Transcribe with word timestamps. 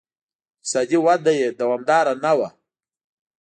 اقتصادي 0.57 0.97
وده 1.05 1.31
یې 1.39 1.47
دوامداره 1.59 2.13
نه 2.23 2.31
وه. 2.37 2.49